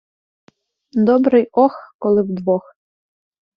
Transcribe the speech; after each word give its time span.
Добре 0.93 1.39
й 1.41 1.49
«ох», 1.51 1.95
коли 1.99 2.21
вдвох. 2.23 2.75